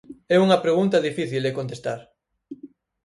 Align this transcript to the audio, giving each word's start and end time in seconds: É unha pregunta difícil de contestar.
É 0.35 0.37
unha 0.45 0.61
pregunta 0.65 1.05
difícil 1.07 1.41
de 1.43 1.55
contestar. 1.59 1.99